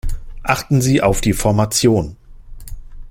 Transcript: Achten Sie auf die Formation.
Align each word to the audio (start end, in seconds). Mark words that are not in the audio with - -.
Achten 0.41 0.81
Sie 0.81 1.03
auf 1.03 1.21
die 1.21 1.33
Formation. 1.33 2.15